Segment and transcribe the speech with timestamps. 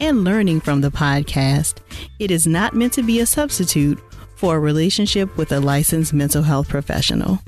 [0.00, 1.78] and learning from the podcast,
[2.18, 3.98] it is not meant to be a substitute
[4.36, 7.40] for a relationship with a licensed mental health professional.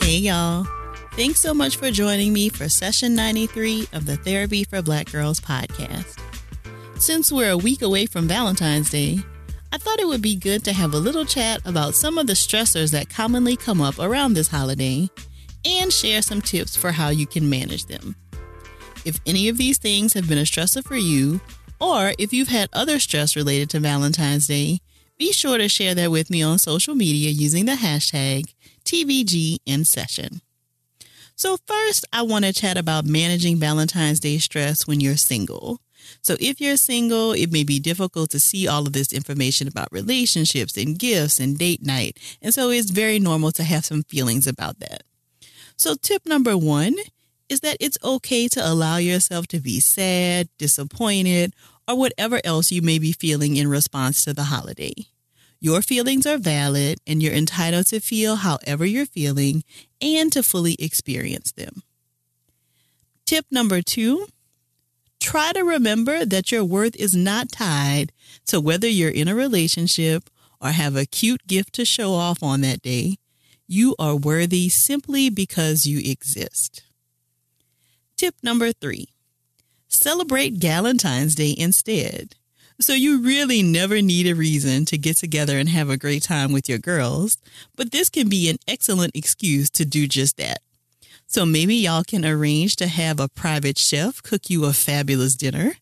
[0.00, 0.66] Hey, y'all.
[1.12, 5.40] Thanks so much for joining me for session 93 of the Therapy for Black Girls
[5.40, 6.18] podcast.
[6.98, 9.20] Since we're a week away from Valentine's Day,
[9.72, 12.32] I thought it would be good to have a little chat about some of the
[12.32, 15.08] stressors that commonly come up around this holiday
[15.64, 18.16] and share some tips for how you can manage them.
[19.04, 21.40] If any of these things have been a stressor for you,
[21.80, 24.80] or if you've had other stress related to Valentine's Day,
[25.18, 28.52] be sure to share that with me on social media using the hashtag
[28.84, 30.40] TBGInSession.
[31.36, 35.80] So, first, I want to chat about managing Valentine's Day stress when you're single.
[36.22, 39.88] So, if you're single, it may be difficult to see all of this information about
[39.90, 42.18] relationships and gifts and date night.
[42.40, 45.02] And so, it's very normal to have some feelings about that.
[45.76, 46.94] So, tip number one
[47.48, 51.54] is that it's okay to allow yourself to be sad, disappointed,
[51.86, 54.94] or whatever else you may be feeling in response to the holiday.
[55.60, 59.64] Your feelings are valid and you're entitled to feel however you're feeling
[60.00, 61.82] and to fully experience them.
[63.26, 64.26] Tip number two
[65.20, 68.12] try to remember that your worth is not tied
[68.46, 70.28] to whether you're in a relationship
[70.60, 73.16] or have a cute gift to show off on that day.
[73.66, 76.82] You are worthy simply because you exist.
[78.16, 79.08] Tip number three
[79.88, 82.34] celebrate Galentine's Day instead.
[82.80, 86.52] So you really never need a reason to get together and have a great time
[86.52, 87.38] with your girls,
[87.76, 90.58] but this can be an excellent excuse to do just that.
[91.26, 95.74] So maybe y'all can arrange to have a private chef cook you a fabulous dinner.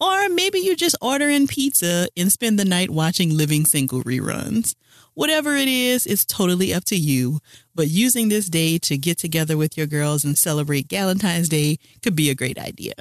[0.00, 4.74] Or maybe you just order in pizza and spend the night watching Living Single reruns.
[5.14, 7.38] Whatever it is, it's totally up to you.
[7.74, 12.16] But using this day to get together with your girls and celebrate Valentine's Day could
[12.16, 12.94] be a great idea.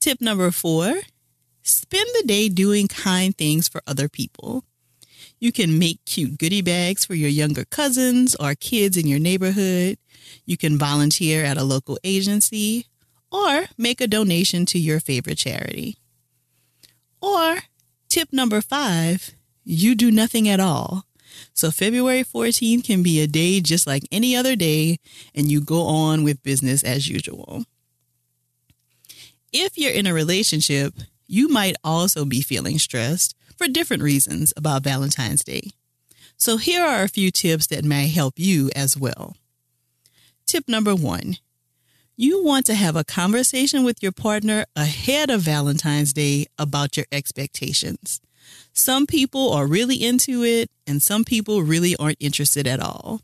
[0.00, 0.94] Tip number four
[1.62, 4.64] spend the day doing kind things for other people.
[5.38, 9.98] You can make cute goodie bags for your younger cousins or kids in your neighborhood.
[10.44, 12.86] You can volunteer at a local agency
[13.32, 15.96] or make a donation to your favorite charity.
[17.20, 17.58] Or
[18.08, 19.34] tip number five,
[19.64, 21.06] you do nothing at all.
[21.54, 24.98] So February 14th can be a day just like any other day,
[25.34, 27.64] and you go on with business as usual.
[29.52, 30.94] If you're in a relationship,
[31.26, 35.70] you might also be feeling stressed for different reasons about Valentine's Day.
[36.36, 39.36] So here are a few tips that may help you as well.
[40.46, 41.36] Tip number one
[42.16, 47.06] you want to have a conversation with your partner ahead of Valentine's Day about your
[47.10, 48.20] expectations.
[48.72, 53.20] Some people are really into it, and some people really aren't interested at all.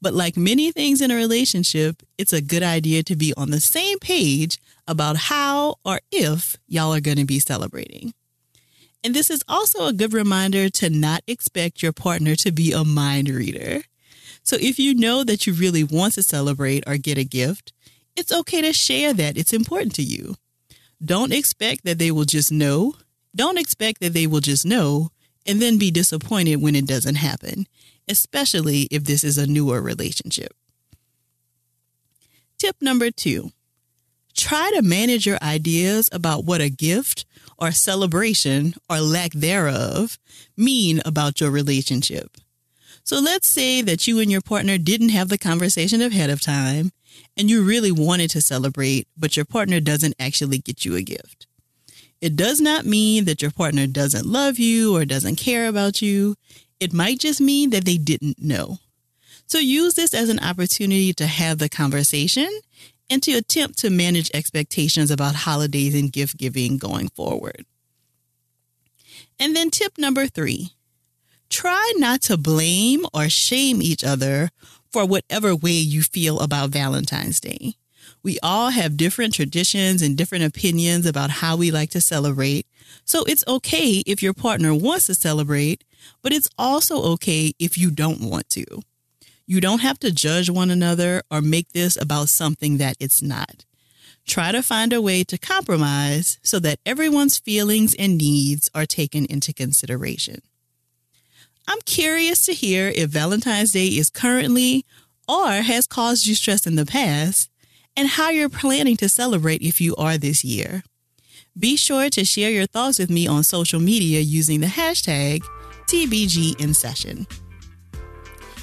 [0.00, 3.60] But like many things in a relationship, it's a good idea to be on the
[3.60, 8.14] same page about how or if y'all are going to be celebrating.
[9.04, 12.84] And this is also a good reminder to not expect your partner to be a
[12.84, 13.82] mind reader.
[14.44, 17.72] So if you know that you really want to celebrate or get a gift,
[18.16, 20.36] it's okay to share that it's important to you.
[21.04, 22.94] Don't expect that they will just know.
[23.34, 25.10] Don't expect that they will just know
[25.46, 27.66] and then be disappointed when it doesn't happen,
[28.08, 30.54] especially if this is a newer relationship.
[32.58, 33.50] Tip number two
[34.34, 37.26] try to manage your ideas about what a gift
[37.58, 40.18] or celebration or lack thereof
[40.56, 42.38] mean about your relationship.
[43.04, 46.92] So let's say that you and your partner didn't have the conversation ahead of time
[47.36, 51.46] and you really wanted to celebrate, but your partner doesn't actually get you a gift.
[52.20, 56.36] It does not mean that your partner doesn't love you or doesn't care about you.
[56.78, 58.78] It might just mean that they didn't know.
[59.46, 62.48] So use this as an opportunity to have the conversation
[63.10, 67.66] and to attempt to manage expectations about holidays and gift giving going forward.
[69.38, 70.70] And then tip number three
[71.50, 74.50] try not to blame or shame each other
[74.92, 77.74] for whatever way you feel about Valentine's Day.
[78.22, 82.66] We all have different traditions and different opinions about how we like to celebrate.
[83.04, 85.82] So it's okay if your partner wants to celebrate,
[86.22, 88.64] but it's also okay if you don't want to.
[89.46, 93.64] You don't have to judge one another or make this about something that it's not.
[94.26, 99.26] try to find a way to compromise so that everyone's feelings and needs are taken
[99.26, 100.42] into consideration.
[101.68, 104.84] I'm curious to hear if Valentine's Day is currently
[105.28, 107.48] or has caused you stress in the past
[107.96, 110.82] and how you're planning to celebrate if you are this year.
[111.58, 115.44] Be sure to share your thoughts with me on social media using the hashtag
[115.86, 117.26] TBG in session.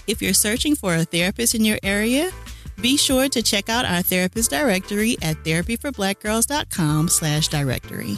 [0.07, 2.31] If you're searching for a therapist in your area,
[2.81, 8.17] be sure to check out our therapist directory at therapyforblackgirls.com slash directory.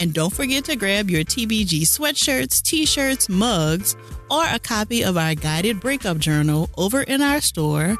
[0.00, 3.96] And don't forget to grab your TBG sweatshirts, t-shirts, mugs,
[4.30, 7.98] or a copy of our guided breakup journal over in our store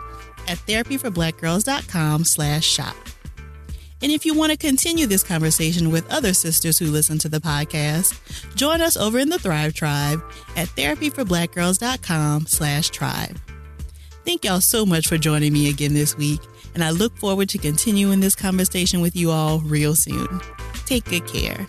[0.48, 2.96] at therapyforblackgirls.com slash shop.
[4.02, 7.38] And if you want to continue this conversation with other sisters who listen to the
[7.38, 8.18] podcast,
[8.56, 10.22] join us over in the Thrive Tribe
[10.56, 13.38] at therapyforblackgirls.com slash tribe.
[14.24, 16.40] Thank y'all so much for joining me again this week,
[16.74, 20.40] and I look forward to continuing this conversation with you all real soon.
[20.86, 21.66] Take good care.